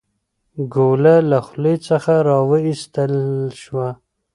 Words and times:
ګوله 0.73 1.15
له 1.29 1.39
خولې 1.45 1.75
څخه 1.87 2.13
راویستل 2.29 3.13
شوه. 3.61 3.89